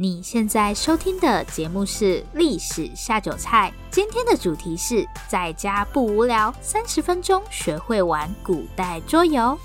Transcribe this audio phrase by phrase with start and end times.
[0.00, 9.58] 你现在收听的节目是《历史下酒菜》，今天的主题是在家不无聊，三十分钟学会玩古代桌游。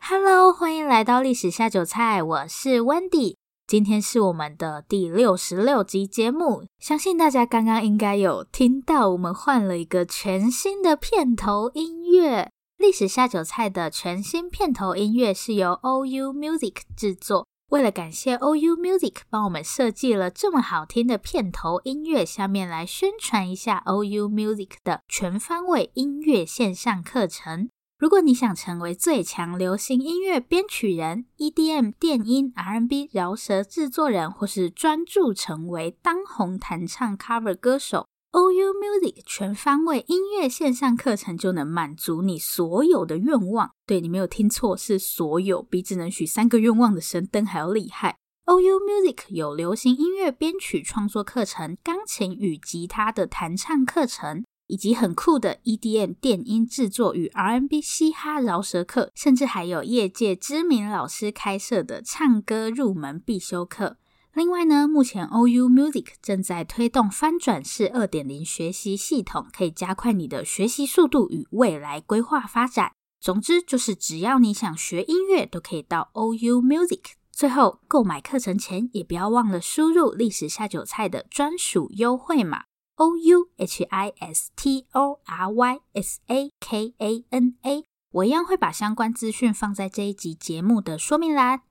[0.00, 3.36] Hello，欢迎来到《历史下酒菜》，我是 Wendy，
[3.66, 6.64] 今天是我们的第六十六集节目。
[6.78, 12.44] 相信大家刚刚应该有听到，我们换了一个全新的片头音乐。
[12.78, 17.46] 《历史下酒菜》的全新片头音乐是由 OU Music 制作。
[17.70, 27.68] 为了感谢 OU Music 帮我们设计了这么好听的片头音乐，下面来宣传一下 OU Music 的全方位音乐线上课程。
[27.98, 43.70] 如果你想成为最强流行音乐编曲人、EDM 电音、R&B 饶舌制作人，或是专注成为当红弹唱 cover 歌手，OU Music 全方位音乐线上课程就能满足你所有的愿望。
[43.86, 48.18] 对，你没有听错，是所有，比只能许三个愿望的神灯还要厉害。
[48.44, 63.96] OU Music 有流行音乐编曲创作课程、钢琴与吉他的弹唱课程，以及很酷的 EDM 电音制作与 R&B 嘻哈饶舌课，甚至还有业界知名老师开设的唱歌入门必修课。
[64.36, 72.92] 另外呢，目前 OU Music 正在推动翻转式二点零学习系统，可以加快你的学习速度与未来规划发展。
[73.18, 77.00] 总之，就是只要你想学音乐，都可以到 OU Music。
[77.32, 82.64] 最后，购买课程前也不要忘了输入历史下酒菜的专属优惠码
[82.96, 87.84] O U H I S T O R Y S A K A N A。
[88.12, 91.62] 我一样会把相关资讯放在这一集节目的说明栏。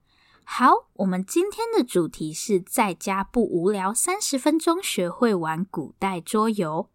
[0.48, 6.88] 好，我们今天的主题是在家不无聊，三十分钟学会玩古代桌游。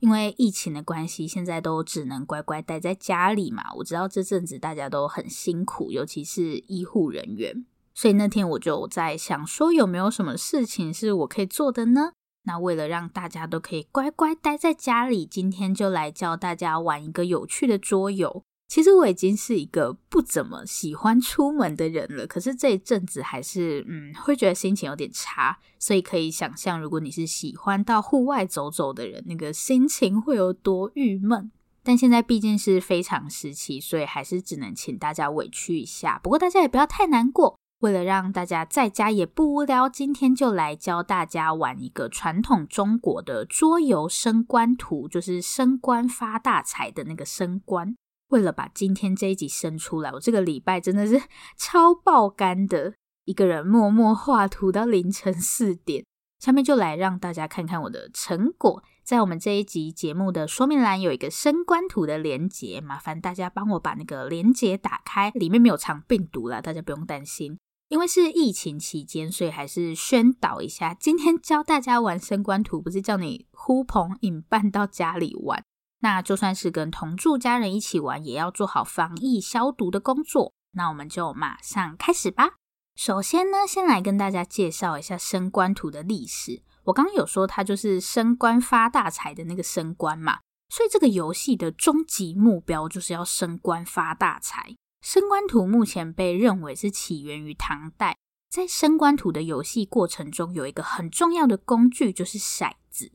[0.00, 3.72] 因为疫情的关系，现在都只能乖乖待在家里嘛。
[3.76, 7.66] 我知道这阵子大家都很辛苦，尤其是医护人员。
[7.94, 12.12] 所以那天我就在想说，有没有什么事情是我可以做的呢？
[12.44, 18.42] 那为了让大家都可以乖乖待在家里，今天就来教大家玩一个有趣的桌游。
[18.66, 31.52] 其实我已经是一个不怎么喜欢出门的人了，可是这一阵子还是嗯，会觉得心情有点差，所以可以想象，如果你是喜欢到户外走走的人，那个心情会有多郁闷。
[31.82, 36.18] 但现在毕竟是非常时期，所以还是只能请大家委屈一下。
[36.22, 47.94] 不过大家也不要太难过，为了让大家在家也不无聊，今天就来教大家玩一个传统中国的桌游——升官图，就是升官发大财的那个升官。
[48.34, 51.22] 为了把今天这一集生出来，我这个礼拜真的是
[51.56, 52.94] 超爆肝的，
[53.26, 56.04] 一个人默默画图到凌晨 四点。
[56.40, 67.56] 下面就来让大家看看我的成果，在我们这一集节目的说明栏有一个升官图的连接，麻烦大家帮我把那个连接打开，里面没有藏病毒啦，大家不用担心。
[67.88, 75.62] 因为是疫情期间，所以还是宣导一下，今天教大家玩升官图，不是叫你呼朋引伴到家里玩。
[76.04, 80.52] 那就算是跟同住家人一起玩，也要做好防疫消毒的工作。
[80.72, 82.56] 那我们就马上开始吧。
[82.94, 86.62] 首先呢，先来跟大家介绍一下升官图的历史。
[86.84, 94.76] 我刚刚有说它就是升官发大财的那个升官嘛，所以这个游戏的终极目标就是要升官发大财。
[95.00, 98.18] 升官图目前被认为是起源于唐代。
[98.50, 103.10] 在升官图的游戏过程中，有一个很重要的工具，就是骰子。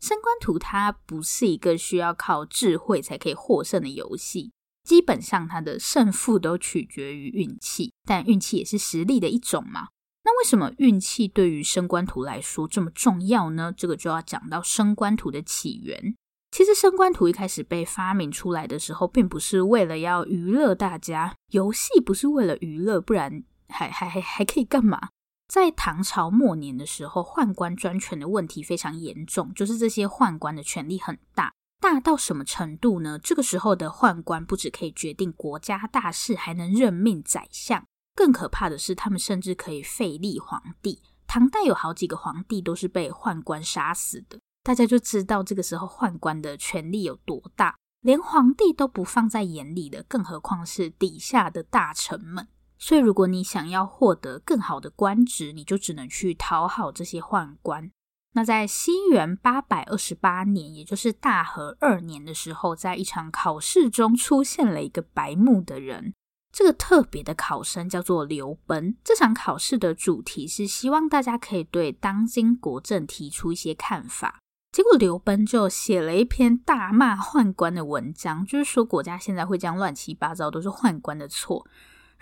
[0.00, 9.88] 升官图它不是一个需要靠智慧才可以获胜的游戏，基本上它的胜负都取决于运气，但运气也是实力的一种嘛。
[10.24, 13.72] 那为什么运气对于升官图来说这么重要呢？
[13.76, 16.16] 这个就要讲到升官图的起源。
[16.50, 25.08] 其实升官图一开始被发明出来的时候，并不是为了要娱乐大家，游戏不是为了娱乐，不然还还还还可以干嘛？
[25.46, 33.18] 在唐朝末年的时候，宦官专权的问题非常严重，就是这些宦官的权力很大，大到什么程度呢？
[33.18, 37.84] 这个时候的宦官不只可以决定国家大事，还能任命宰相。
[38.16, 41.02] 更可怕的是，他们甚至可以废立皇帝。
[41.26, 52.48] 唐代有好几个皇帝都是被宦官杀死的，大家就知道这个时候宦官的权力有多大，连皇帝都不放在眼里的，更何况是底下的大臣们。
[52.78, 57.90] 所以，如果你想要获得更好的官职，你就只能去讨好这些宦官。
[58.32, 66.12] 那在西元八百二十八年，也就是大和二年的时候，在一场考试中出现了一个白目的人。
[66.52, 68.96] 这个特别的考生叫做刘奔。
[69.02, 74.38] 这场考试的主题是希望大家可以对当今国政提出一些看法。
[74.70, 81.66] 结果刘奔就写了一篇大骂宦官的文章，就是说国家现在会这样乱七八糟，都是宦官的错。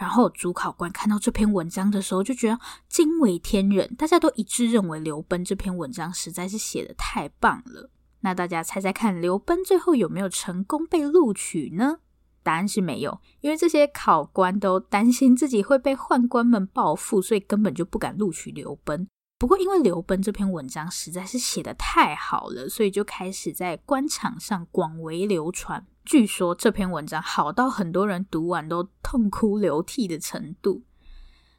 [0.03, 2.59] 然后主考官看到这篇文章的时候，就觉得
[2.89, 7.89] 惊为天人，大家都一致认为刘奔这篇文章实在是写得太棒了。
[8.23, 12.01] 那大家猜猜看，刘奔最后有没有成功被录取呢？
[12.43, 19.07] 答案是没有，因为这些考官都担心自己会被宦官们报复，所以根本就不敢录取刘奔。
[19.39, 25.87] 不过，因为刘奔这篇文章实在是写得太好了，所以就开始在官场上广为流传。
[26.05, 30.83] 据说这篇文章好到很多人读完都痛哭流涕的程度。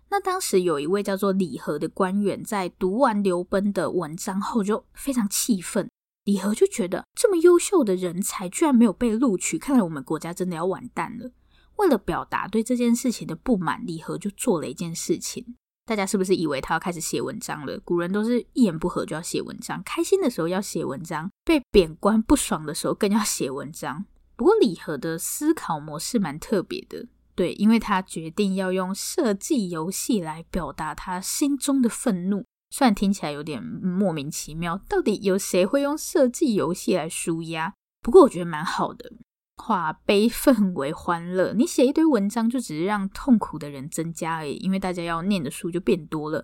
[0.10, 5.90] 那当时有一位叫做李和的官员，在读完刘奔的文章后，就非常气愤。
[6.26, 11.32] 李和就觉得这么优秀的人才居然没有被录取，看来我们国家真的要完蛋了。
[11.78, 15.56] 为了表达对这件事情的不满，李和就做了一件事情。
[15.86, 17.80] 大家是不是以为他要开始写文章了？
[17.80, 24.06] 古人都是一言不合就要写文章，开心的时候要写文章，被贬官不爽的时候更要写文章。
[24.44, 32.44] 不过李和的思考模式蛮特别的，对，因为他决定要用设计游戏来表达他心中的愤怒。
[32.70, 37.74] 虽然听起来有点莫名其妙，到底有谁会用设计游戏来舒压？
[38.02, 39.14] 不过我觉得蛮好的，
[39.56, 41.54] 化悲愤为欢乐。
[41.54, 46.44] 你写一堆文章，就只是让痛苦的人增加而已，因为大家要念的书就变多了。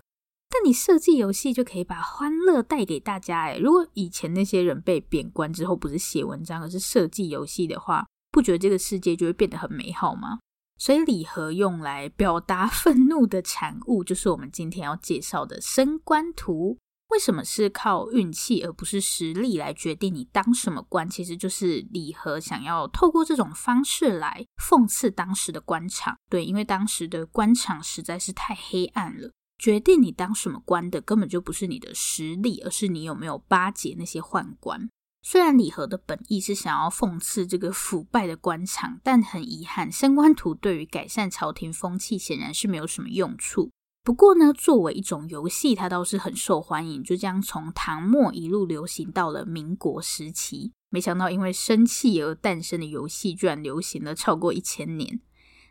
[0.50, 10.40] 但你设计游戏就可以把欢乐带给大家，诶，如果以前那些人被贬官之后不是写文章，而是设计游戏的话，不觉得这个世界就会变得很美好吗？
[10.76, 16.78] 所以礼盒用来表达愤怒的产物，就是我们今天要介绍的升官图。
[17.10, 21.08] 为什么是靠运气而不是实力来决定你当什么官？
[21.08, 26.16] 其实就是李和想要透过这种方式来讽刺当时的官场。
[26.28, 29.30] 对，因为当时的官场实在是太黑暗了。
[29.60, 34.88] 决定你当什么官的，根本就不是你的实力，而是你有没有巴结那些宦官。
[35.22, 43.70] 虽然李和的本意是想要讽刺这个腐败的官场，但很遗憾，升官图对于改善朝廷风气显然是没有什么用处。
[44.02, 50.72] 不过呢，作为一种游戏，它倒是很受欢迎，就这样从唐末一路流行到了民国时期。
[50.88, 55.20] 没想到，因为生气而诞生的游戏，居然流行了超过一千年。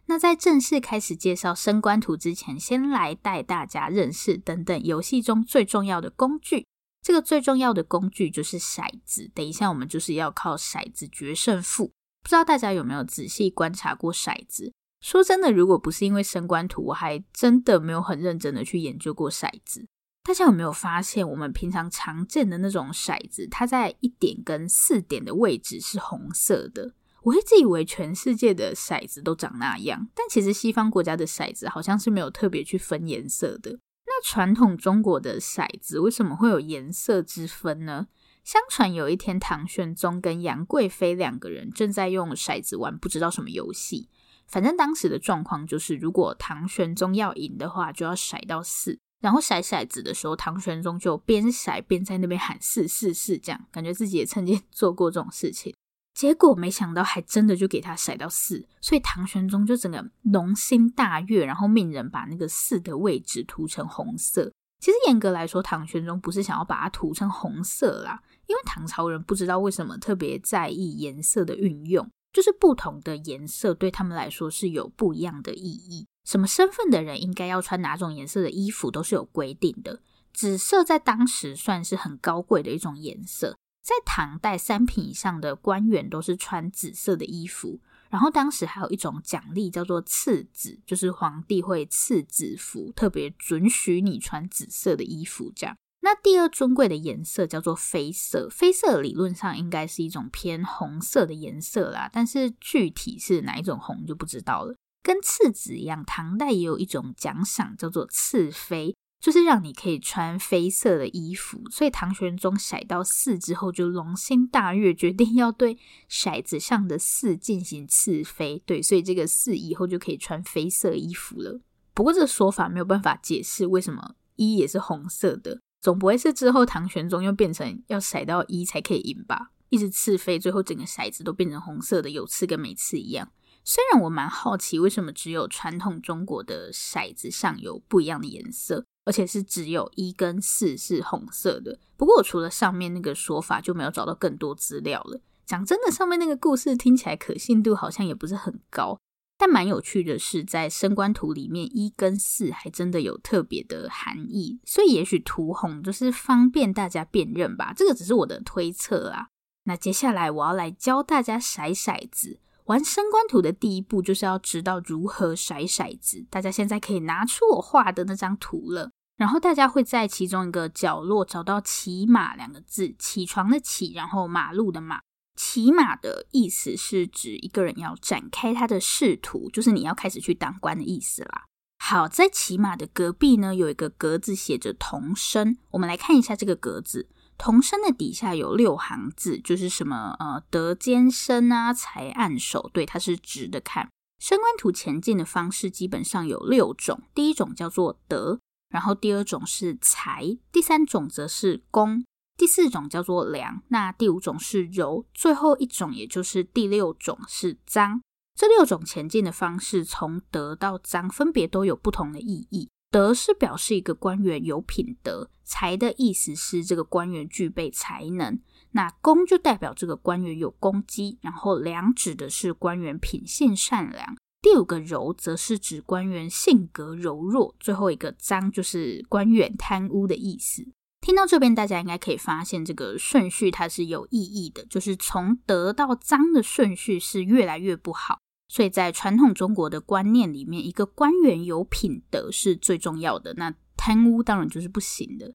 [0.09, 6.65] 那在正式开始介绍升官图之前，先来带大家认识等等游戏中最重要的工具。
[7.03, 9.29] 这个最重要的工具就是骰子。
[9.35, 11.91] 等一下，我们就是要靠骰子决胜负。
[12.23, 14.73] 不知道大家有没有仔细观察过骰子？
[14.99, 19.85] 说真的，如果不是因为升官图，我还真的没有很认真的去研究过骰子。
[20.23, 26.95] 大家有没有发现，我们平常常见的那种骰子，它在一点跟四点的位置是红色的？
[27.23, 33.79] 我一直以为全世界的骰子都长那样，但其实西方国家的骰子好像是没有特别去分颜色的。
[34.05, 38.07] 那传统中国的骰子为什么会有颜色之分呢？
[38.43, 44.09] 相传有一天，唐玄宗跟杨贵妃两个人正在用骰子玩不知道什么游戏。
[44.47, 48.97] 反正当时的状况就是，如果唐玄宗要赢的话，就要骰到四。
[49.21, 55.75] 然后骰骰子的时候，唐玄宗就边骰边在那边喊四四四，这样感觉自己也曾经 做过这种事情。
[56.19, 64.51] 结果没想到，还真的就给他骰到四，所以唐玄宗就整个龙心大悦，然后命人把那个四的位置涂成红色。
[64.81, 76.05] 其实严格来说，唐玄宗不是想要把它涂成红色啦，因为唐朝人不知道为什么特别在意颜色的运用，就是不同的颜色对他们来说是有不一样的意义。
[76.25, 80.01] 什么身份的人应该要穿哪种颜色的衣服都是有规定的。
[80.33, 83.55] 紫色在当时算是很高贵的一种颜色。
[83.89, 87.79] 在唐代，三品以上的官员都是穿紫色的衣服，
[88.11, 95.51] 然后当时还有一种奖励叫做赐紫，就是皇帝会赐紫服，特别准许你穿紫色的衣服。
[95.55, 104.75] 这样，那第二尊贵的颜色叫做绯色，绯色理论上应该是一种偏红色的颜色啦，但是具体是哪一种红就不知道了。
[105.01, 108.93] 跟赐紫一样，唐代也有一种奖赏叫做赐绯。
[109.19, 115.77] 就是让你可以穿绯色的衣服，所以唐玄宗骰到四之后就龙心大悦，决定要对
[116.09, 118.61] 骰子上的四进行赐绯。
[118.65, 121.59] 对，所以这个四以后就可以穿绯色衣服了。
[121.93, 129.51] 不过这个说法没有办法解释为什么一也是红色的，总不会是之后唐玄宗又变成要骰到一才可以赢吧？
[129.67, 133.29] 一直赐绯，最后整个骰子都变成红色的，有刺跟没刺一样。
[133.65, 138.85] 虽然我蛮好奇为什么只有传统中国的骰子上有不一样的颜色。
[139.09, 141.79] 而且是只有一跟四是红色的。
[141.97, 145.19] 不过我除了上面那个说法，就没有找到更多资料了。
[145.47, 148.99] 讲真的，上面那个故事听起来可信度好像也不是很高。
[149.35, 154.59] 但蛮有趣的是，在升官图里面，一跟四还真的有特别的含义。
[154.63, 157.73] 所以也许涂红就是方便大家辨认吧。
[157.75, 159.29] 这个只是我的推测啊。
[159.63, 162.39] 那接下来我要来教大家骰骰子。
[162.65, 166.23] 玩升官图的第一步就是要知道如何甩骰子。
[166.29, 175.01] 大家现在可以拿出我画的那张图了，然后大家会在其中一个角落找到“骑马”两个字，起床的起，然后马路的马。
[175.35, 181.43] 骑马的意思是指一个人要展开他的仕途，就是你要开始去当官的意思啦。
[181.79, 187.09] 好，在骑马的隔壁呢，有一个格子写着“童声”，我们来看一下这个格子。
[187.37, 193.89] 童声的底下有六行字，就是什么呃得兼升啊，才按手，对，它是直的看。
[194.21, 202.05] 升官图前进的方式基本上有六种，第一种叫做得，然后第二种是才，第三种则是攻，
[202.37, 207.99] 第四种叫做良，那第五种是柔，最后一种也就是第六种是臧。
[208.35, 212.69] 这六种前进的方式从德到臧分别都有不同的意义。
[212.91, 218.39] 德是表示一个官员有品德，才的意思是这个官员具备才能，
[218.71, 230.65] 那功就代表这个官员有功绩，然后良指的是官员品性善良，第五个柔则是指官员性格柔弱，最后一个臧就是官员贪污的意思。
[231.01, 238.19] 听到这边，大家应该可以发现这个顺序它是有意义的，就是从得到臧的顺序是越来越不好。
[238.47, 245.33] 所以在传统中国的观念里面，一个官员有品德是最重要的，那贪污当然就是不行的。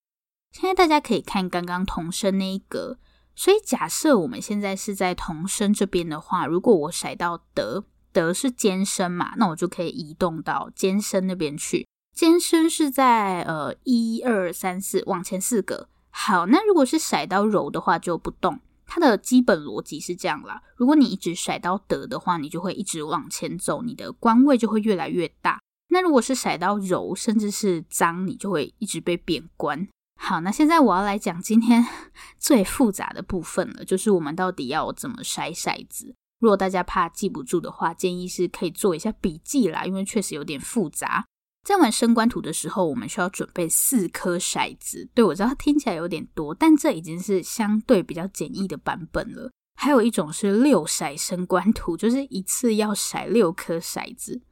[0.52, 2.98] 现在大家可以看刚刚同声那一格，
[3.34, 11.86] 所以假设我们现在是在同声这边的话，如果我甩到德，德是兼升嘛，那我就可以移动到兼升那边去。
[12.14, 15.88] 兼升是在呃一二三四往前四格。
[16.10, 18.60] 好，那如果是甩到柔的话，就不动。
[18.86, 25.58] 它的基本逻辑是这样啦，如果你一直甩到德的话，你就会一直往前走，你的官位就会越来越大。
[25.88, 29.88] 那如果是甩到柔，甚至是脏，你就会一直被贬官。
[30.20, 31.84] 好，那现在我要来讲今天
[32.38, 36.14] 最复杂的部分了，就是我们到底要怎么甩骰子。
[36.44, 41.24] 如果大家怕记不住的话，建议是可以做一下笔记啦，因为确实有点复杂。
[41.66, 45.08] 在玩升官图的时候，我们需要准备四颗骰子。
[45.14, 49.50] 对，我知道听起来有点多，但这已经是相对比较简易的版本了。
[49.80, 54.42] 还有一种是六骰升官图，就是一次要骰六颗骰子。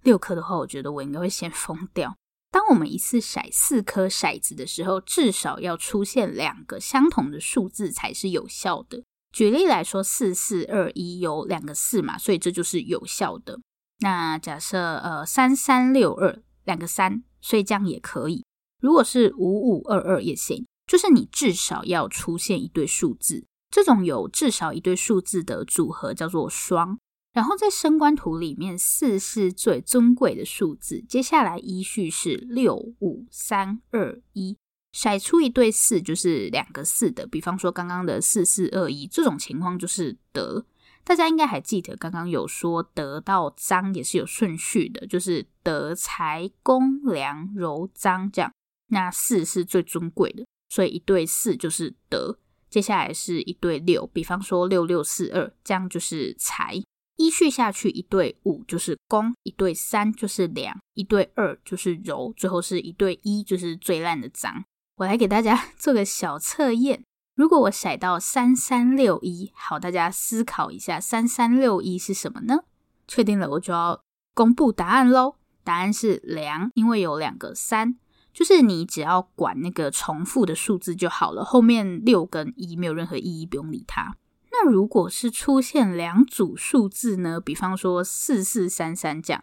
[0.00, 2.16] 六颗的话，我觉得我应该会先疯掉。
[2.50, 9.04] 当我们一次骰四颗骰子的时候，至少要出现两个相同的数字才是有效的。
[9.32, 13.58] 举例来说，四四二一有两个四嘛，所以这就是有效的。
[14.00, 16.42] 那假设呃三三六二。
[16.64, 18.44] 两个三，所以这样也可以。
[18.80, 23.44] 如果是五五二二也行，就是你至少要出现一对数字。
[23.68, 26.96] 这种有至少一对数字的组合叫做双。
[27.32, 34.56] 然后在升官图里面，四是最尊贵的数字，接下来依序是六五三二一，
[34.92, 37.26] 甩出一对四就是两个四的。
[37.26, 40.64] 比方说刚刚的四四二一，这种情况就是得。
[41.04, 48.52] 大家应该还记得，刚刚有说得到臧也是有顺序的，就是德才攻良柔臧这样。
[48.88, 52.38] 那四是最尊贵的，所以一对四就是德。
[52.70, 56.80] 接下来是一对六，比方说六六四二，这样就是才。
[57.16, 64.62] 依序下去，一对五就是攻，一对三就是良，一对二就是柔，最后是一对一就是最烂的臧。
[65.02, 67.02] 我来给大家做个小测验。
[67.34, 72.60] 如果我骰到三三六一，好，大家思考一下，三三六一是什么呢？
[73.08, 74.00] 确定了，我就要
[74.34, 75.36] 公布答案喽。
[75.64, 77.96] 答案是两，因为有两个三，
[78.32, 84.16] 就是你只要管那个重复的数字就好了，后面六跟一没有任何意义，不用理它。
[84.52, 87.40] 那如果是出现两组数字呢？
[87.40, 89.42] 比方说四四三三这样。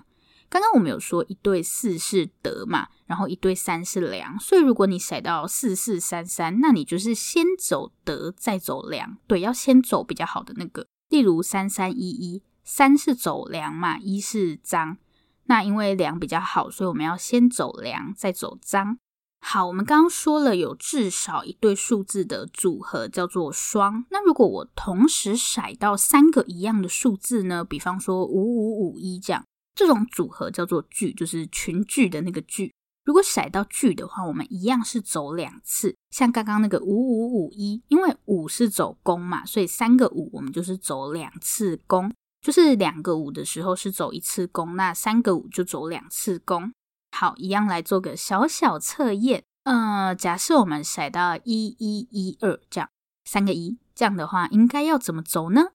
[0.49, 10.87] 刚刚我们有说一对四是德嘛，然后一对三是良，所以如果你甩到四四三三，那你就是先走德再走良，对，要先走比较好的那个。
[11.09, 14.97] 例如三三一一，三是走良嘛，一是臧，
[15.45, 18.97] 那因为良比较好，所以我们要先走良再走臧。
[19.41, 27.63] 好，我们刚刚说了有至少一对数字的组合叫做双，那如果我同时甩到三个一样的数字呢？
[27.63, 29.45] 比方说五五五一这样。
[29.79, 32.73] 这种组合叫做聚，就是群聚的那个聚。
[33.05, 35.95] 如果甩到聚的话，我们一样是走两次。
[36.11, 42.13] 像刚刚那个五五五一，因为五是走攻嘛，所以三个五我们就是走两次攻。
[42.41, 46.73] 就是两个五的时候是走一次攻，那三个五就走两次攻。
[47.17, 49.45] 好，一样来做个小小测验。
[49.63, 52.89] 呃，假设我们甩到一一一二这样，
[53.23, 55.67] 三个一，这样的话应该要怎么走呢？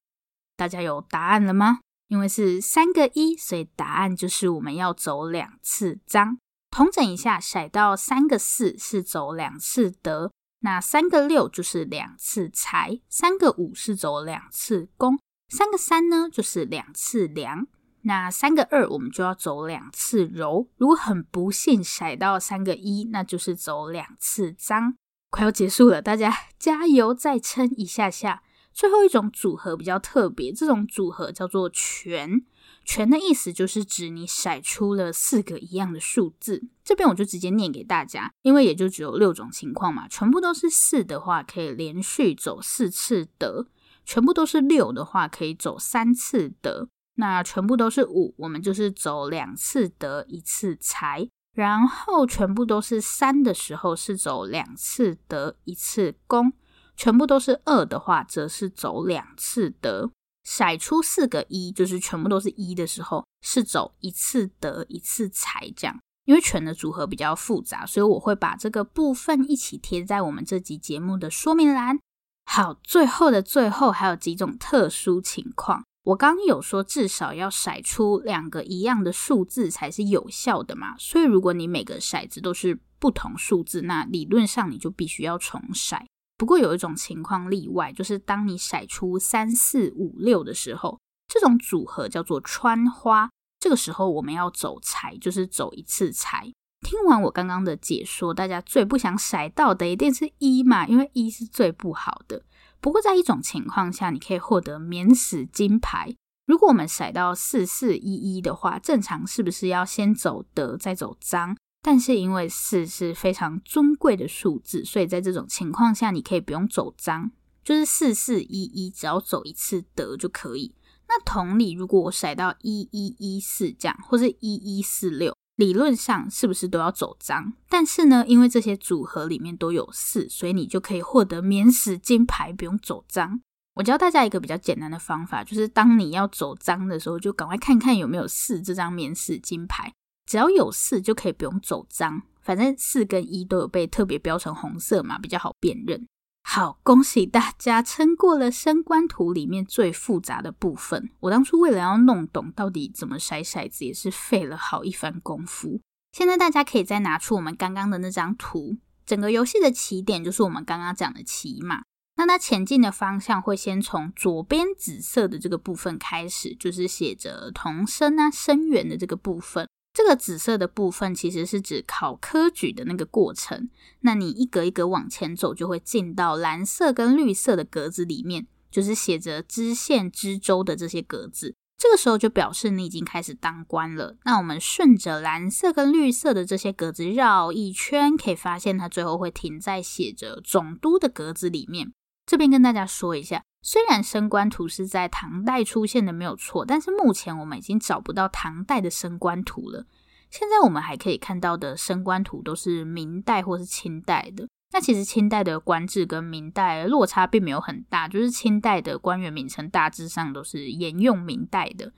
[0.55, 1.79] 大家有答案了吗？
[2.07, 6.37] 因为是三个一，所以答案就是我们要走两次臧。
[6.69, 17.65] 统整一下，骰到三个四是走两次得，那三个六就是两次才，三个五是走两次攻，三个三呢，就是两次梁。
[18.01, 20.67] 那三个二，我们就要走两次柔。
[20.77, 24.95] 如果很不幸骰到三个一，那就是走两次张。
[25.31, 28.43] 快要结束了，大家加油，再撑一下下。
[28.75, 32.43] 最后一种组合比较特别，这种组合叫做全。
[32.83, 36.67] 全的意思就是指你甩出了四个一样的数字。
[36.83, 40.07] 这边我就直接念给大家，因为也就只有六种情况嘛。
[40.07, 43.67] 全部都是四的话，可以连续走四次得；
[44.05, 46.89] 全部都是六的话，可以走三次得。
[47.15, 56.51] 那全部都是五，我们就是走两次得一次财，然后全部都是三的时候是走两次得一次攻，
[56.95, 60.09] 全部都是二的话则是走两次得。
[60.45, 65.99] 骰出四个一，就是全部都是一的时候是走一次得一次财这样。
[66.25, 71.99] 因为全的组合比较复杂，所以我会把这个部分一起贴在我们这集节目的说明栏。
[72.45, 75.83] 好，最后的最后还有几种特殊情况。
[76.05, 85.99] 我刚刚有说，至少要骰出两个一样的数字才是有效的嘛，所以如果你每个骰子都是不同数字，那理论上你就必须要重骰。
[86.37, 96.51] 不过有一种情况例外，就是当你骰出三四五六的时候，这种组合叫做穿花，这个时候我们要走财，就是走一次财。
[96.81, 102.43] 听完我刚刚的解说，大家最不想骰到的一定是一嘛，因为一是最不好的。
[102.79, 106.15] 不过，在一种情况下，你可以获得免死金牌。
[106.45, 111.57] 如果我们骰到四四一一的话，正常是不是要先走德再走张？
[111.87, 117.29] 但是因为四是非常尊贵的数字，所以在这种情况下，你可以不用走张，
[117.63, 120.73] 就是四四一一，只要走一次得就可以。
[121.07, 125.35] 那同理，如果我骰到一一一四这样，或是一一四六。
[125.57, 127.53] 理论上是不是都要走张？
[127.69, 133.41] 但是呢，因为这些组合里面都有四，所以你就可以获得免死金牌，不用走张。
[133.75, 139.93] 我教大家一个比较简单的方法，就是当你要走张的时候，就赶快看看有没有四这张免死金牌。
[140.25, 142.21] 只要有四，就可以不用走张。
[142.41, 146.07] 反正四跟一都有被特别标成红色嘛，比较好辨认。
[146.47, 151.09] 好，恭喜大家撑过了升官图里面最复杂的部分。
[151.21, 155.81] 我当初为了要弄懂到底怎么筛骰子，也是费了好一番功夫。
[156.11, 161.81] 现在大家可以再拿出我们刚刚的那张图，整个游戏的起点就是我们刚刚讲的骑马。
[162.17, 169.67] 那它前进的方向会先从左边紫色的这个部分开始，就是写着同声啊声源的这个部分。
[169.95, 173.69] 这个紫色的部分其实是指考科举的那个过程，
[174.01, 181.55] 那你一格一格往前走，就会进到蓝色跟绿色的格子里面，就是写着知县、知州的这些格子。
[181.77, 184.17] 这个时候就表示你已经开始当官了。
[184.25, 191.93] 那我们顺着蓝色跟绿色的这些格子绕一圈，可以发现它最后会停在写着总督的格子里面。
[192.25, 193.43] 这边跟大家说一下。
[193.61, 199.85] 虽然升官图是在唐代出现的没有错，但是目前我们已经找不到唐代的升官图了。
[200.29, 204.47] 现在我们还可以看到的升官图都是明代或是清代的。
[204.71, 211.91] 那其实清代的官制跟明代落差并没有很大，就是清代的官员名称大致上都是沿用明代的。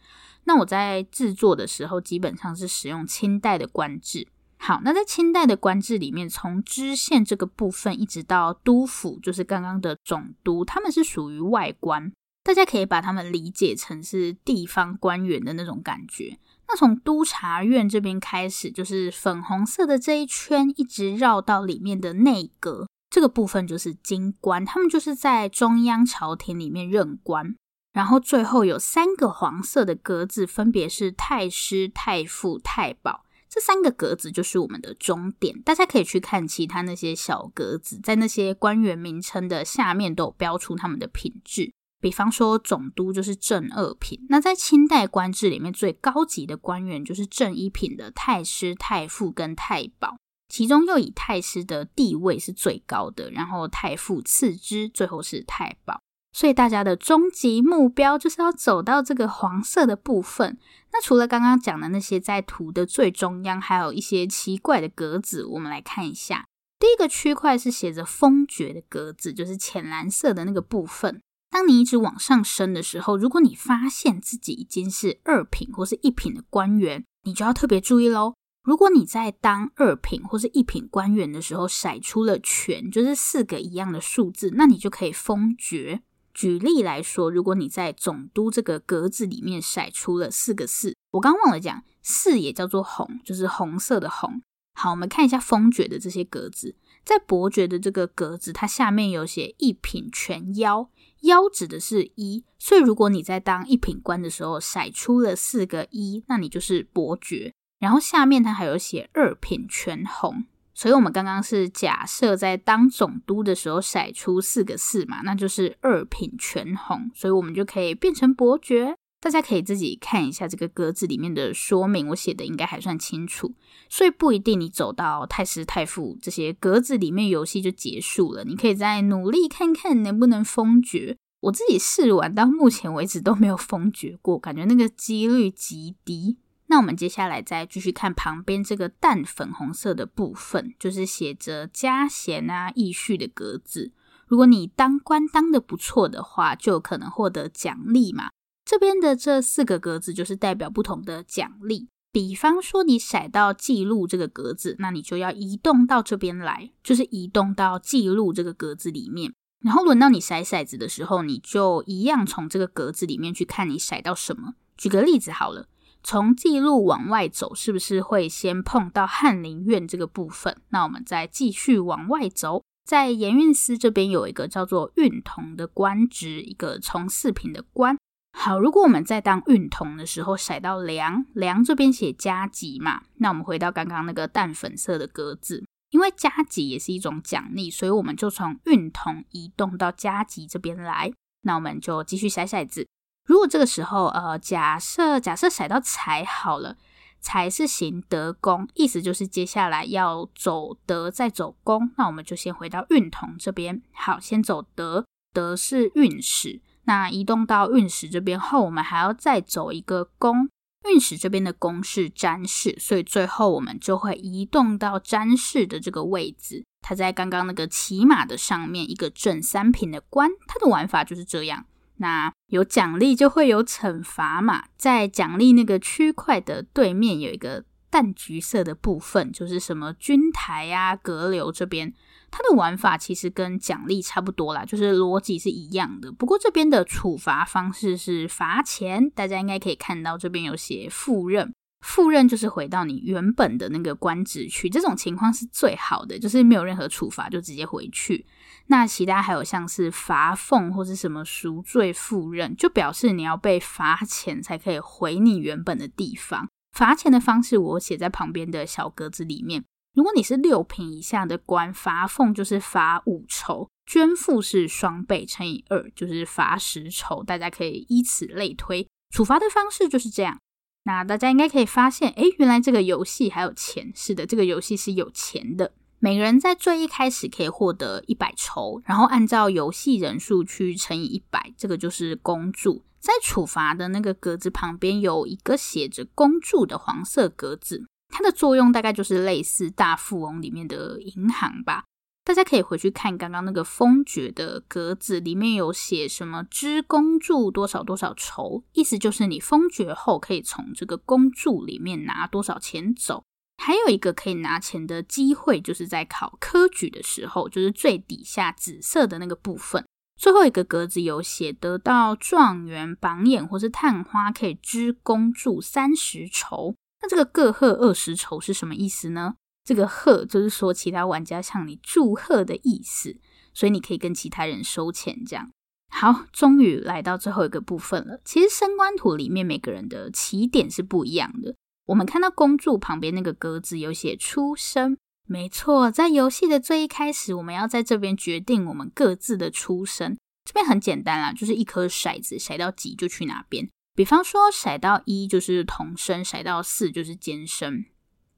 [0.43, 4.27] 那我在制作的时候基本上是使用清代的官制。
[4.59, 12.11] 好，那在清代的官制里面，从知县这个部分一直到督府，就是刚刚的总督，他们是属于外官，
[12.43, 16.37] 大家可以把他们理解成是地方官员的那种感觉。
[16.67, 27.55] 那从督察院这边开始，就是粉红色的这一圈，一直绕到里面的内阁，这个部分就是京官，他们就是在中央朝廷里面任官。
[27.93, 33.23] 然后最后有三个黄色的格子，分别是太师、太傅、太保。
[33.57, 41.73] 这三个格子就是我们的终点，大家可以去看其他那些小格子，在那些官员名称的下面都有标出他们的品质。
[41.99, 50.17] 比方说总督就是正二品，那在清代官制里面最高级的官员就是正一品的太师、太傅跟太保，
[50.47, 55.99] 其中又以太师的地位是最高的，然后太傅次之，最后是太保。
[56.37, 60.55] 所以大家的终极目标就是要走到这个黄色的部分。
[60.93, 66.45] 那除了刚刚讲的那些在图的最中央，还有一些奇怪的格子，我们来看一下。
[66.77, 71.19] 第一个区块是写着封爵的格子，就是浅蓝色的那个部分。
[71.49, 78.35] 当你一直往上升的时候，如果你发现自己已经是二品或是一品的官员，你就要特别注意喽。
[78.63, 86.03] 如果你在当二品或是一品官员的时候，甩出了全，就是四个一样的数字，那你就可以封爵。
[86.37, 94.43] 举例来说，如果你在总督这个格子里面甩出了四个四，我刚忘了讲，四也叫做红，就是红色的红。
[94.75, 107.51] 好，我们看一下封爵的这些格子，在伯爵的这个格子，它下面有写一品全邀，邀指的是一，所以如果你在当一品官的时候甩出了四个一，那你就是伯爵。
[107.79, 110.45] 然后下面它还有写二品全红。
[110.77, 118.95] 所以我们刚刚是假设在当总督的时候骰出四个四嘛，那就是二品全红，所以我们就可以变成伯爵。
[119.19, 123.55] 大家可以自己看一下这个格子里面的说明，我写的应该还算清楚。
[123.89, 131.17] 所以不一定你走到太师太傅这些格子里面游戏就结束了，你可以再努力看看能不能封爵。
[131.39, 136.37] 我自己试玩到目前为止都没有封爵过，感觉那个几率极低。
[136.69, 143.91] 那我们接下来再继续看旁边这个淡粉红色的部分，就是写着加衔啊、易叙的格子。
[144.27, 148.29] 如果你当官当的不错的话，就有可能获得奖励嘛。
[148.65, 151.87] 这边的这四个格子就是代表不同的奖励。
[152.11, 159.33] 比方说你骰到记录这个格子，那你就要移动到这边来，就是移动到记录这个格子里面。
[159.63, 164.55] 然后轮到你骰骰子的时候，你就一样从这个格子里面去看你骰到什么。
[164.75, 165.69] 举个例子好了。
[166.09, 170.55] 从记录往外走，是不是会先碰到翰林院这个部分？
[170.69, 177.97] 那我们再继续往外走，在盐运司这边有一个叫做运同的官职，一个从四品的官。
[178.31, 191.11] 好，如果我们在当运同的时候甩到梁梁这边写加给嘛，那我们回到刚刚那个淡粉色的格子，因为加给也是一种奖励，所以我们就从运同移动到加给这边来。
[191.41, 192.87] 那我们就继续骰骰子。
[193.27, 196.77] 如果这个时候，呃，假设假设骰到财好了，
[197.19, 203.81] 财是行德宫，意思就是接下来要走德再走宫，那我们就先回到运同这边。
[203.93, 210.47] 好，先走德，德是运使，那移动到运使这边后，我们还要再走一个宫，
[210.89, 216.63] 运使这边的宫是占士，所以最后我们就会移动到占士的这个位置。
[216.81, 221.65] 它在刚刚那个骑马的上面，一个正三品的官，它的玩法就是这样。
[221.97, 231.93] 那有奖励就会有惩罚嘛，在奖励那个区块的对面有一个淡橘色的部分，就是什么军台啊、阁楼这边，
[232.29, 236.11] 它的玩法其实跟奖励差不多啦，就是逻辑是一样的。
[236.11, 241.53] 不过这边的处罚方式是罚钱，大家应该可以看到这边有写赴任。
[241.85, 248.25] 赴任就是回到你原本的那个官职去，这种情况是最好的，就是没有任何处罚就直接回去。
[248.69, 256.49] 那其他还有像是罚俸或是什么赎罪赴任，就表示你要被罚钱才可以回你原本的地方。
[256.73, 259.63] 罚钱的方式我写在旁边的小格子里面。
[259.95, 267.23] 如果你是六品以下的官，罚俸就是罚五酬，捐赋是双倍乘以二，就是罚十酬。
[267.23, 270.39] 大家可以以此类推，处罚的方式就是这样。
[270.83, 273.91] 那大家应该可以发现，诶，原来这个游戏还有钱。
[273.95, 275.73] 是的，这个游戏是有钱的。
[275.99, 282.83] 每个人在最一开始可以获得一百酬，然后按照游戏人数去乘以一百，这个就是公助。
[282.99, 291.83] 在处罚的那个格子旁边有一个写着公助的黄色格子，它的作用大概就是类似大富翁里面的银行吧。
[292.23, 303.23] 大家可以回去看刚刚那个封爵的格子，里面有写什么“支公助多少多少酬”，意思就是你封爵后可以从这个公助里面拿多少钱走。
[303.57, 309.85] 还有一个可以拿钱的机会，就是在考科举的时候，就是最底下紫色的那个部分。
[310.15, 316.75] 最后一个格子有写，得到状元、榜眼或是探花可以支公助三十筹。
[317.01, 319.35] 那这个各贺二十筹是什么意思呢？
[319.63, 323.17] 这个贺就是说其他玩家向你祝贺的意思，
[323.53, 325.23] 所以你可以跟其他人收钱。
[325.25, 325.51] 这样
[325.91, 328.19] 好，终于来到最后一个部分了。
[328.23, 331.53] 其实升官图里面每个人的起点是不一样的。
[331.87, 340.17] 我们看到公助旁边那个格子有写出生，没错，在游戏的最一开始，我们要在这边决定我们各自的出生。
[340.45, 343.67] 这边很简单啦，就是一颗骰子，骰到几就去哪边。
[343.95, 347.85] 比方说，骰到一就是童生，骰到四就是监生。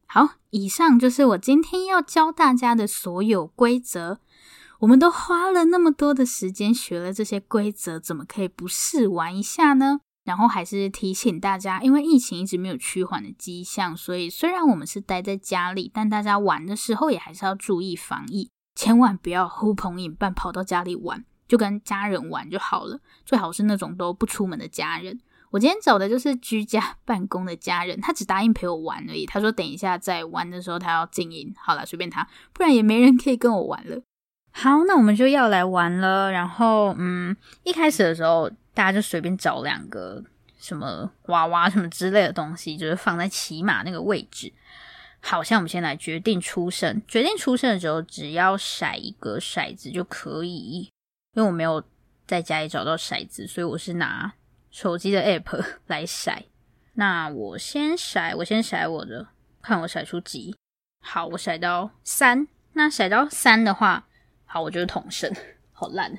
[0.08, 4.20] 好，以上就是我今天要教大家的所有规则。
[4.80, 10.00] 我们都花了那么多的时间学了这些规则，怎么可以不试玩一下呢？
[10.24, 23.00] 然后还是提醒大家，因为疫情一直没有趋缓的迹象，所以虽然我们是待在家里，但大家玩的时候也还是要注意防疫，千万不要呼朋引伴跑到家里玩，就跟家人玩就好了。
[23.26, 25.20] 最好是那种都不出门的家人。
[25.52, 29.26] 我今天找的就是居家 办公的家人，他只答应陪我玩而已。
[29.26, 34.00] 他说等一下在玩的时候他要静音，好了，随便他，不然也没人可以跟我玩了。
[34.52, 36.32] 好，那我们就要来玩了。
[36.32, 38.50] 然后，嗯，一开始的时候
[38.80, 40.24] 大家就随便找两个
[40.58, 44.54] 什么娃娃什么之类的东西，就是放在骑马那个位置。
[45.20, 47.02] 好，像我们先来决定出生。
[47.06, 50.90] 决定出生的时候，只要骰一个骰子就可以。
[51.34, 51.84] 因为我没有
[52.26, 54.34] 在家里找到骰子，所以我是拿
[54.72, 56.34] 手机的 app 来骰。
[56.94, 59.28] 那我先骰，我先骰我的，
[59.62, 60.56] 看我骰出几。
[61.02, 62.48] 好，我骰到三。
[62.72, 64.08] 那骰到三的话，
[64.46, 65.30] 好，我就是同生，
[65.74, 66.18] 好烂。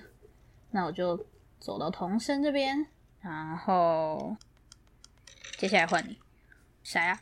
[0.72, 1.26] 那我就
[1.60, 2.86] 走到童生这边，
[3.20, 4.36] 然后
[5.58, 6.18] 接下来换你
[6.82, 7.20] 骰啊。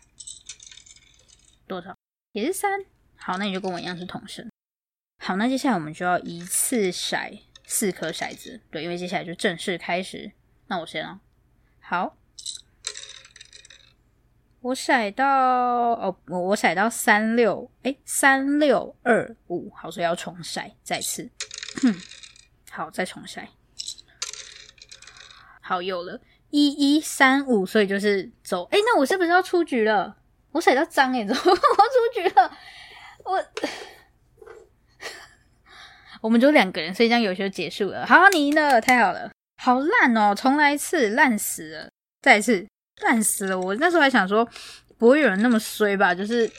[1.66, 1.94] 多少？
[2.32, 2.84] 也是三。
[3.16, 4.48] 好，那你就跟我一样是童生。
[5.22, 10.32] 好，那接下来我们就要一次骰四颗骰子，对，因为接下来就正式开始。
[10.68, 11.20] 那我先啊。
[11.80, 12.16] 好，
[14.60, 19.70] 我骰到哦，我我骰到三六，哎，三六二五。
[19.74, 21.28] 好，所以要重骰，再次。
[21.82, 21.94] 哼
[22.70, 23.46] 好，再重骰。
[25.68, 28.64] 好，有了一一三五，所以就是走。
[28.70, 30.16] 哎，那我是不是要出局了？
[30.52, 31.62] 我甩到脏哎，怎 么我出
[32.14, 32.56] 局了？
[33.22, 33.44] 我
[36.22, 38.06] 我们只有两个人，所以这样游戏就结束了。
[38.06, 41.90] 好，你赢了，太好了，好烂哦，重来一次，烂死了，
[42.22, 42.66] 再一次，
[43.02, 43.60] 烂死了。
[43.60, 44.48] 我那时候还想说，
[44.96, 46.14] 不会有人那么衰吧？
[46.14, 46.50] 就是，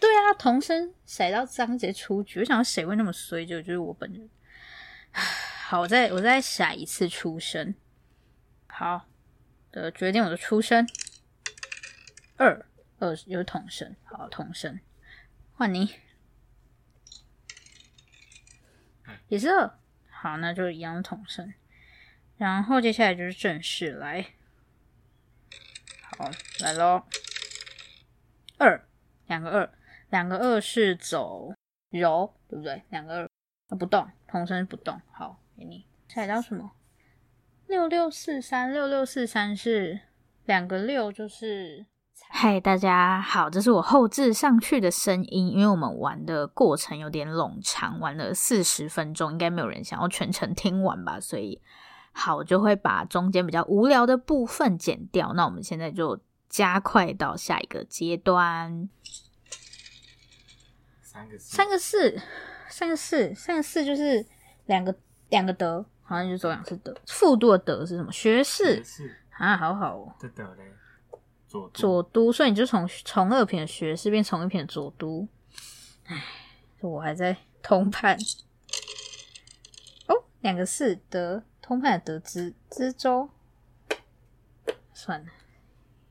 [0.00, 2.40] 对啊，同生甩到张杰出局。
[2.40, 3.44] 我想谁会那么衰？
[3.44, 4.30] 就就是我本人。
[5.68, 7.74] 好，我再我再甩一次出生。
[8.82, 9.06] 好
[9.70, 10.84] 的，决定我的出生。
[12.36, 12.66] 二。
[12.98, 14.80] 二有童生，好，童生，
[15.54, 15.94] 换你，
[19.28, 21.54] 也是二，好，那就一样童生，
[22.36, 24.34] 然后接下来就是正式来，
[26.16, 26.28] 好，
[26.60, 27.04] 来喽，
[28.58, 28.84] 二，
[29.26, 29.72] 两个二，
[30.10, 31.54] 两个二是走
[31.90, 32.82] 柔，对不对？
[32.90, 33.30] 两个二，
[33.68, 36.72] 啊，不动，同声不动，好，给你，踩到什么？
[37.72, 40.00] 六六四三，六六四三是
[40.44, 41.86] 两个六，就是。
[42.28, 51.62] 嗨，大家好，这是我后置上去的声音，因为我们玩的过程有点冗长，玩了四十分钟，应该没有人想要全程听完吧，所以
[52.12, 55.32] 好，我就会把中间比较无聊的部分剪掉。
[55.32, 58.90] 那我们现在就加快到下一个阶段。
[61.00, 62.20] 三个四，三个四，
[62.68, 64.26] 三个四，三个四就是
[64.66, 64.94] 两个
[65.30, 66.94] 两个德，好像就走两次德。
[67.06, 68.12] 副都的德是什么？
[68.12, 68.82] 学士，
[69.30, 70.14] 啊，好好哦。
[71.48, 75.26] 左都，左都，所以你就从从二品的学士变从一品的左都。
[76.04, 76.22] 唉，
[76.80, 78.16] 我还在通判。
[80.06, 83.28] 哦，两个四德，通判的德知知州。
[84.94, 85.32] 算了，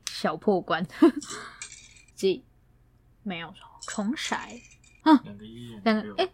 [0.06, 0.86] 小破关。
[2.14, 2.44] 几？
[3.24, 3.52] 没有
[3.86, 4.34] 重骰
[5.02, 5.12] 啊？
[5.24, 6.28] 两个一，两个哎，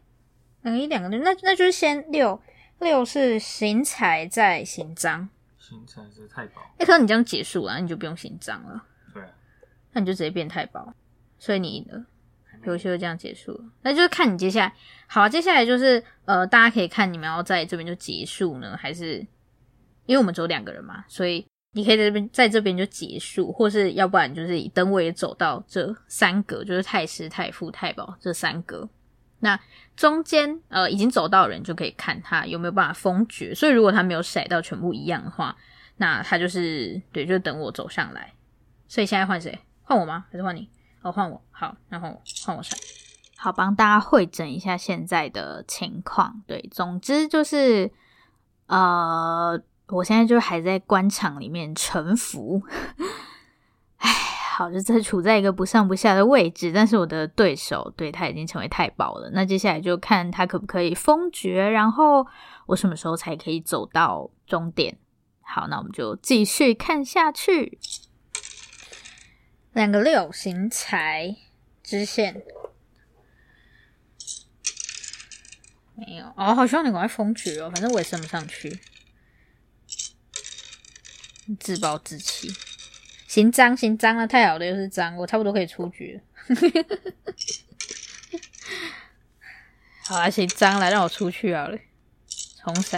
[0.63, 2.41] 两个一，两个六，那那就是先六
[2.79, 5.29] 六是行财在行章。
[5.59, 6.63] 行财是太保。
[6.79, 8.85] 哎，可是你这样结束了，你就不用行章了。
[9.13, 9.23] 对
[9.93, 10.95] 那你就直接变太保，
[11.39, 12.05] 所以你赢了，
[12.65, 13.65] 游戏就这样结束了。
[13.83, 14.75] 那就是看你接下来，
[15.07, 19.19] 好啊，接下来就是呃，大家可以看你们要在这边就结束呢，还是
[20.07, 28.89] 因为我们只有两个人嘛，所以你可以在这边在这边就结束，或是要不然就是以等我也走到这三格，就是太师、太傅、太保这三格。
[29.41, 29.59] 那
[29.97, 35.57] 中间呃已经走到人就可以看他有没有办法封爵，所以如果他没有甩到全部一样的话，
[35.97, 38.33] 那他就是对，就等我走上来。
[38.87, 39.59] 所以现在换谁？
[39.83, 40.27] 换我吗？
[40.31, 40.69] 还是换你？
[41.03, 41.43] 哦，换我。
[41.51, 42.73] 好，然后换我骰。
[43.37, 46.43] 好，帮大家会诊一下现在的情况。
[46.47, 47.91] 对，总之就是，
[48.67, 52.63] 呃，我现在就还在官场里面沉浮。
[53.99, 54.11] 唉，
[54.59, 56.73] 好，就在处在一个不上不下的位置。
[56.75, 59.31] 但是我的对手，对，他已经成为太保了。
[59.33, 62.27] 那接下来就看他可不可以封爵，然后
[62.67, 64.99] 我什么时候才可以走到终点。
[65.43, 67.79] 好，那我们就继续看下去。
[69.75, 71.37] 两个六行财
[71.85, 72.43] 支线
[75.95, 78.81] 没有哦，好希望你赶快封爵哦，反正我也升不上去，
[81.61, 82.53] 自暴自弃。
[83.29, 86.23] 行章行章了，太好了，又是章，我差不多可以出局了。
[90.07, 91.79] 好啊，行章了，让我出去好了，
[92.57, 92.97] 重骰。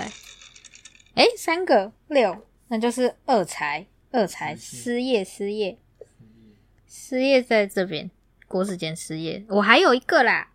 [1.16, 5.80] 哎，三个六，那就是二财，二财失业失业。
[6.86, 8.08] 失业在这边，
[8.46, 9.44] 国子监失业。
[9.48, 10.52] 我还有一个啦，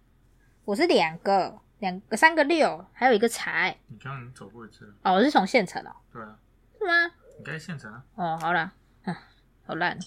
[0.63, 3.77] 我是两个，两个三个六，还有一个财。
[3.87, 4.93] 你刚刚走过一次了。
[5.01, 5.91] 哦，我是从县城哦。
[6.13, 6.39] 对啊。
[6.79, 7.11] 是吗？
[7.37, 8.05] 你该县城啊。
[8.15, 8.71] 哦，好啦，
[9.03, 9.27] 啊，
[9.65, 9.97] 好烂。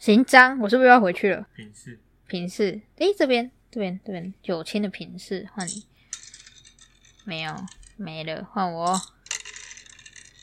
[0.00, 1.46] 行章，我是不是要回去了？
[1.54, 5.86] 平视，平视，诶，这边，这边，这边，九千的平视，换你。
[7.24, 7.54] 没有，
[7.96, 9.00] 没了，换我。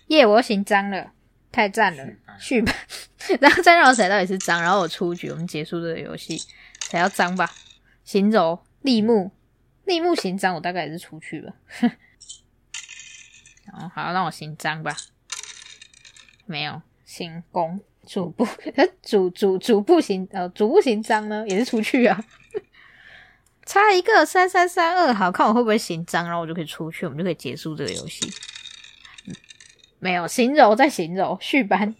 [0.07, 1.11] 耶，我又行章了，
[1.51, 2.05] 太赞了，
[2.39, 2.71] 续吧。
[3.39, 6.37] 然后再让我猜到底是张，然后我出局，我们结束这个游戏。
[6.89, 7.51] 谁要张吧？
[8.03, 9.31] 行走立木，
[9.85, 11.53] 立木行张，我大概也是出去吧。
[13.73, 14.95] 哦，好，让我行张吧。
[16.45, 18.47] 没有行宫，主步，
[19.03, 22.23] 主主主步行，呃，主步行张呢，也是出去啊。
[23.67, 28.31] 差一个三三三二，好，看我会不会行章，然后我就可以出去，我们就可以结束这个游戏。
[29.27, 29.35] 嗯，
[29.99, 31.93] 没有行柔在行柔，续班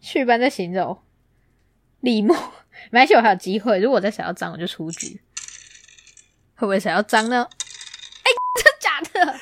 [0.00, 1.00] 续班在行柔，
[2.00, 2.34] 立木，
[2.90, 3.78] 没关系，我还有机会。
[3.78, 5.22] 如果我再想要张，我就出局。
[6.56, 7.48] 会不会想要张呢？
[8.24, 9.38] 哎、欸， 真假的？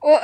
[0.00, 0.20] 我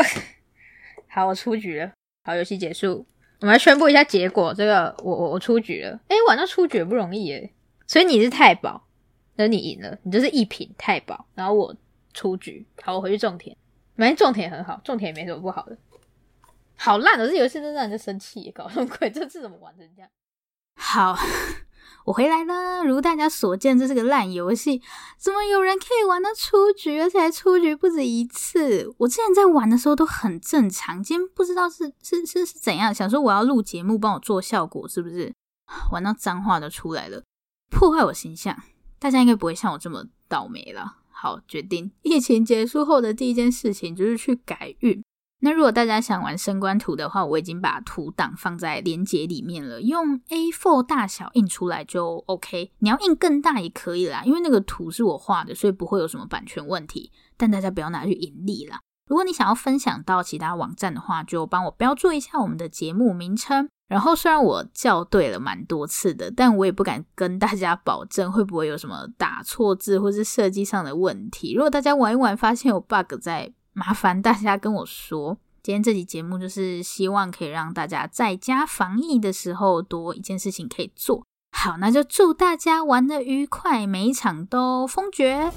[1.14, 1.92] 好，我出局了。
[2.24, 3.06] 好，游戏结束，
[3.38, 4.52] 我们来宣布一下结果。
[4.52, 6.00] 这个，我我我出局了。
[6.08, 7.52] 哎、玩到出局也不容易耶。
[7.86, 8.88] 所以你是太保，
[9.36, 11.72] 那你赢了，你就是一品太保，然后我
[12.12, 12.66] 出局。
[12.82, 13.56] 好，我回去种田，
[13.96, 15.78] 反正种田很好，种田也没什么不好的。
[16.76, 19.08] 好烂的，这游戏真的让人生气，搞什么鬼？
[19.14, 20.10] 这次怎么玩成这样？
[20.74, 21.16] 好，
[22.04, 22.84] 我回来了。
[22.84, 24.82] 如大家所见，这是个烂游戏，
[25.18, 28.94] 怎么有人可以玩到出局，而且还出局不止一次？
[28.98, 35.32] 我之前在玩的时候都很正常，今天不知道是是是是怎样，想说我要录节目帮我做效果，是不是？
[35.92, 37.22] 玩到脏话都出来了。
[37.70, 38.56] 破坏我形象，
[38.98, 40.98] 大家应该不会像我这么倒霉了。
[41.10, 45.02] 好，决定 疫情结束后的第一件事情就是去改运。
[45.44, 52.72] 那如果大家想玩升官图的话，我已经把图档放在连接里面了，用 A4 大小印出来就 OK。
[52.78, 57.12] 你要印更大也可以啦，因为那个图是我画的，所以不会有什么版权问题。
[57.36, 58.80] 但大家不要拿去盈利啦。
[59.06, 63.68] 如果你想要分享到其他网站的话，就帮我标注一下我们的节目名称。
[63.86, 71.52] 然后虽然我校对了蛮多次的，但我也不敢跟大家保证会不会有什么打错字或是设计上的问题。
[71.52, 75.36] 如果大家玩一玩发现有 bug 在，麻烦大家跟我说。
[75.60, 81.26] 今天这集节目就是希望可以让大家在家防疫的时候多一件事情可以做。
[81.50, 85.50] 好，那就祝大家玩得愉快，每一场都封爵。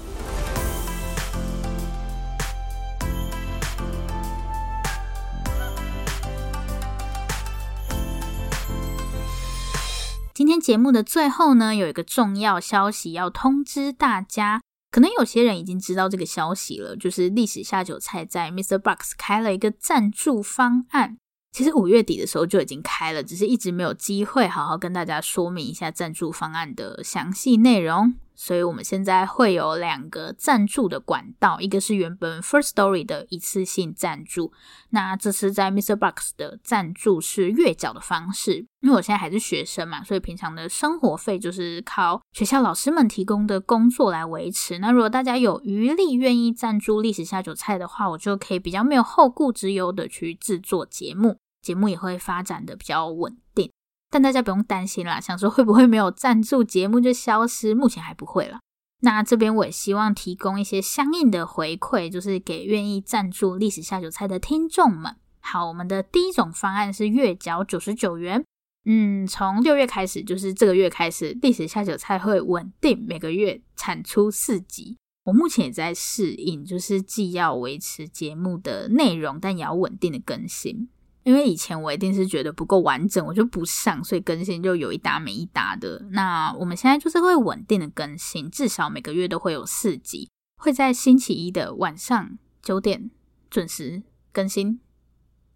[10.34, 21.18] 今天节目的最后呢，有一个重要消息要通知大家，可能有些人已经知道这个消息了，就是历史下酒菜在 MixerBox 开了一个赞助方案。
[21.52, 28.14] 其实五月底的时候就已经开了，只是一直没有机会好好跟大家说明一下赞助方案的详细内容。
[28.40, 34.52] 所以我们现在会有两个赞助的管道，一个是原本 First Story 的一次性赞助，
[34.90, 35.96] 那这次在 Mr.
[35.96, 38.66] Box 的赞助是月缴的方式。
[38.80, 44.78] 因为我现在还是学生嘛，所以平常的生活费就是靠学校老师们提供的工作来维持。
[44.78, 53.72] 那如果大家有余力愿意赞助历史下酒菜的话，我就可以比较没有后顾之忧的去制作节目，节目也会发展的比较稳定。
[54.10, 57.74] 但大家不用担心啦，想说会不会没有赞助节目就消失？
[57.74, 58.60] 目前还不会了。
[59.00, 65.14] 那这边我也希望提供一些相应的回馈，就是给愿意赞助历史下酒菜的听众们。
[65.40, 68.44] 好，我们的第一种方案是月缴九十九元。
[68.86, 74.96] 嗯，从六月开始，就是这个月开始，历史下酒菜会稳定每个月产出四集。
[75.24, 80.88] 我目前也在适应，就是既要维持节目的内容，但也要稳定的更新。
[81.24, 86.02] 因为以前我一定是觉得不够完整，我就不上，所以更新就有一搭没一搭的。
[86.12, 93.10] 那我们现在就是会稳定的更新，至少每个月都会有四集，会在星期一的晚上九点
[93.50, 94.02] 准时
[94.32, 94.80] 更新，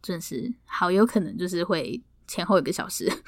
[0.03, 3.11] 准时，好有可能就是会前后一个小时。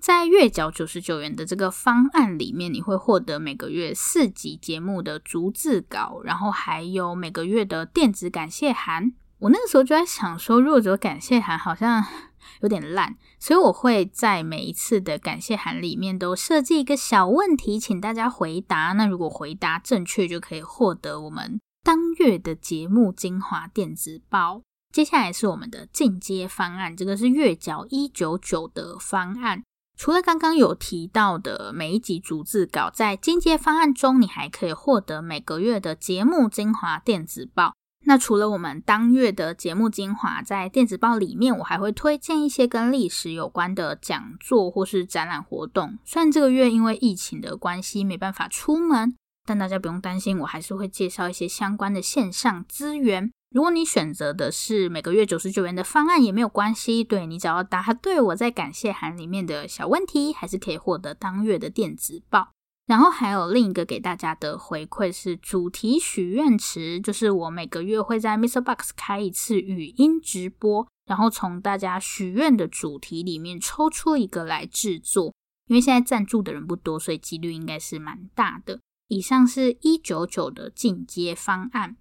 [0.00, 9.14] 在月缴九十九元的这个方案里面，你会获得每个月四集节目的逐字稿，然后还有每个月的电子感谢函。
[9.44, 12.02] 我那个时候就在想说，如果只有感谢函好像
[12.62, 18.92] 有点烂，所以我会在每一次的感谢函里面都设计一个小问题，请大家回答。
[18.94, 24.62] 那如果回答正确，就可以获得我们当月的节目精华电子报。
[24.90, 29.62] 接下来是我们的进阶方案，这个是月缴一九九的方案。
[29.98, 37.74] 除了刚刚有提到的每一集逐字稿，在进阶方案中，你还可以获得每个月的节目精华电子报。
[38.06, 45.98] 那除了我们当月的节目精华，在电子报里面，我还会推荐一些跟历史有关的讲座或是展览活动。
[46.04, 53.30] 虽然这个月因为疫情的关系没办法出门，但大家不用担心，我还是会介绍一些相关的线上资源。
[53.50, 57.04] 如果你选择的是每个月九十九元的方案，也没有关系。
[57.04, 62.53] 对，你只要答对我在感谢函里面的小问题，还是可以获得当月的电子报。
[62.86, 68.60] 然后还有另一个给大家的回馈是主题许愿池，就是我每个月会在 Mr.
[68.60, 75.32] Box 开一次语音直播，然后从大家许愿的主题里面抽出一个来制作。
[75.66, 78.80] 因为现在赞助的人不多，所以几率应该是蛮大的。
[79.08, 81.96] 以上是一九九的进阶方案。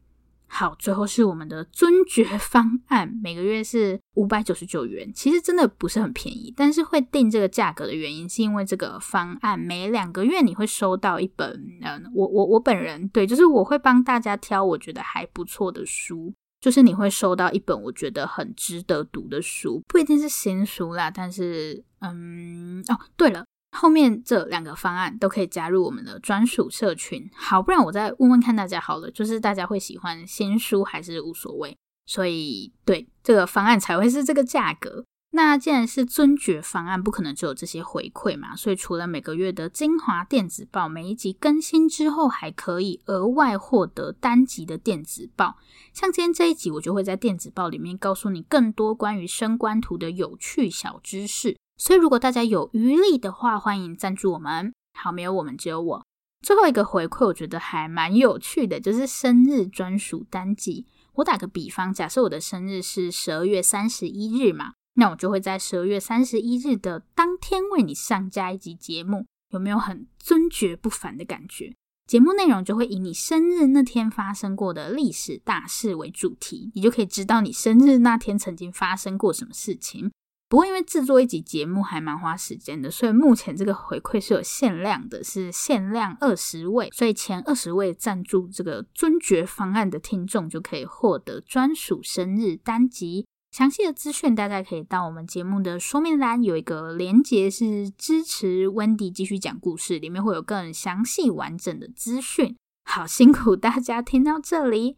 [0.54, 6.54] 好，最后是我们的尊爵方案，每个月是五百九十九元，其实真的不是很便宜。
[6.56, 11.49] 但是会定这个价格的原因，是因为这个方案每两个月你会收到一本，
[11.82, 16.32] 嗯，我我我本人对，就是我会帮大家挑我觉得还不错的书，
[16.62, 23.43] 就是你会收到一本我觉得很值得读的书，不一定是新书啦，但是，嗯，哦，对了。
[23.74, 27.30] 后面这两个方案都可以加入我们的专属社群。
[27.36, 31.76] 好，不然我再问问看大家好了，就是大家会喜欢新书还是无所谓？
[32.05, 35.03] 所以对这个方案才会是这个价格。
[35.36, 45.57] 那既然是尊爵方案，不可能只有这些回馈嘛，所以除了每个月的精华电子报，每一集更新之后还可以额外获得单集的电子报。
[45.91, 51.57] 像今天这一集，我就会在电子报里面告诉你更多关于升官图的有趣小知识。
[51.78, 54.74] 所以，如果大家有余力的话，欢迎赞助我们。
[54.93, 56.05] 好，没有我们，只有我。
[56.41, 60.86] 最后一个回馈，我觉得还蛮有趣的，就是生日专属单集。
[61.13, 71.74] 我打个比方，假设我的生日是十二月三十一日嘛，那我就会在十二月三十一日的当天为你上架一集节目，有没有很尊爵不凡的感觉？
[72.05, 80.11] 节目内容就会以你生日那天发生过的历史大事为主题，你就可以知道你生日那天曾经发生过什么事情。
[80.54, 93.26] 不过，因为制作一集节目还蛮花时间的，所以目前这个回馈是有限量的，是限量二十位，所以前二十位赞助这个尊爵方案的听众就可以获得专属生日单集。
[93.49, 102.56] 详细的资讯大家可以到我们节目的说明栏有一个连结，是支持 Wendy 继续讲故事，里面会有更详细完整的资讯。
[102.86, 104.97] 好辛苦大家听到这里。